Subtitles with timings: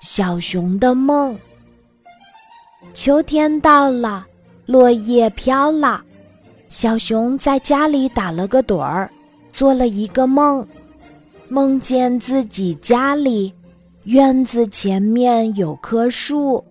[0.00, 1.38] 小熊的梦。
[2.94, 4.26] 秋天到了，
[4.64, 6.02] 落叶飘了，
[6.70, 9.10] 小熊在家里打了个盹儿，
[9.52, 10.66] 做了一个梦，
[11.48, 13.52] 梦见自己家里
[14.04, 16.64] 院子前面有棵树，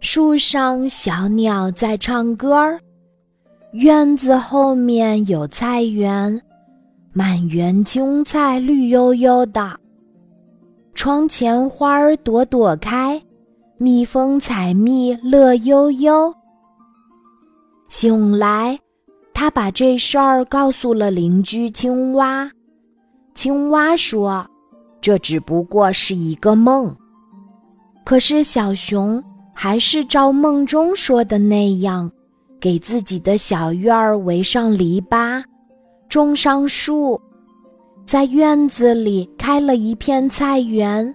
[0.00, 2.78] 树上小鸟在唱歌儿，
[3.72, 6.42] 院子后面有菜园，
[7.14, 9.80] 满园青菜绿油油的。
[10.96, 13.22] 窗前花儿朵朵开，
[13.76, 16.32] 蜜蜂采蜜乐悠悠。
[17.86, 18.78] 醒来，
[19.34, 22.50] 他把这事儿告诉了邻居青蛙。
[23.34, 24.44] 青蛙说
[24.98, 26.96] ：“这只不过是一个梦。”
[28.02, 29.22] 可是小熊
[29.52, 32.10] 还是照梦中说的那样，
[32.58, 35.44] 给自己的小院儿围上篱笆，
[36.08, 37.20] 种上树。
[38.06, 41.14] 在院子里开了一片菜园，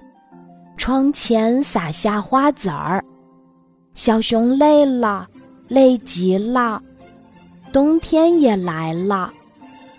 [0.77, 3.03] 窗前撒下花籽儿。
[3.93, 5.27] 小熊累了，
[5.67, 6.81] 累极了，
[7.73, 9.29] 冬天也来了，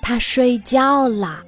[0.01, 1.41] 它睡觉了。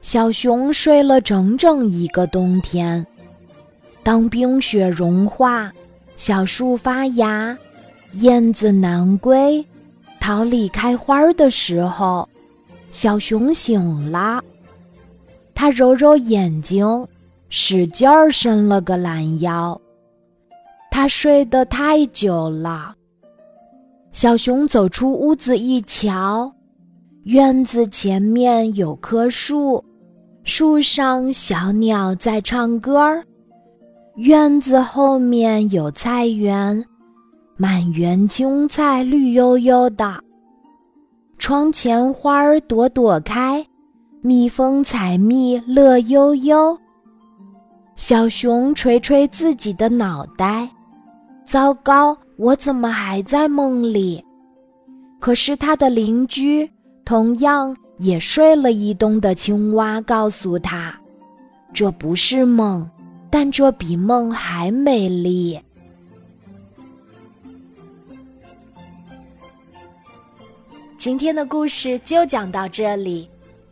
[0.00, 3.06] 小熊睡了整整一个冬天。
[4.02, 5.70] 当冰雪融化，
[6.16, 7.54] 小树发芽，
[8.12, 9.62] 燕子南归，
[10.20, 12.26] 桃李开花的时候。
[12.90, 14.42] 小熊醒了，
[15.56, 16.86] 它揉揉眼睛，
[17.48, 19.80] 使劲儿伸了个懒腰。
[20.90, 22.94] 它睡得太久了。
[24.12, 26.52] 小熊走出屋子一瞧，
[27.24, 29.82] 院子前面有棵树，
[30.44, 33.24] 树上小鸟在唱歌儿。
[34.16, 36.84] 院子后面有菜园，
[37.56, 40.22] 满园青菜绿油油的。
[41.38, 43.66] 窗前花儿朵朵开，
[44.26, 46.76] 蜜蜂采蜜乐悠悠。
[47.94, 50.68] 小熊捶捶自己的脑袋，
[51.44, 54.24] 糟糕，我怎么还在梦里？
[55.20, 56.68] 可是他的邻居，
[57.04, 61.00] 同样也睡了一冬的青蛙告诉他，
[61.72, 62.90] 这不是梦，
[63.30, 65.56] 但这比梦还美丽。
[70.98, 73.30] 今天的故事就讲到这里，